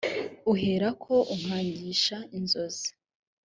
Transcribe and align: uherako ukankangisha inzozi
uherako 0.51 1.13
ukankangisha 1.35 2.17
inzozi 2.37 2.89